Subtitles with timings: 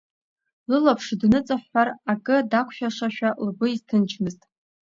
[0.69, 4.41] Лылаԥш дныҵҳәҳәар, акы дақәшәашашәа лгәы изҭынчмызт.